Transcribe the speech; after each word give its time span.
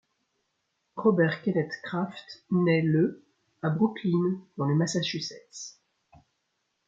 Robert 0.97 1.43
Kenneth 1.43 1.73
Kraft 1.83 2.43
naît 2.49 2.81
le 2.81 3.23
à 3.61 3.69
Brookline 3.69 4.41
dans 4.57 4.65
le 4.65 4.73
Massachusetts. 4.73 5.77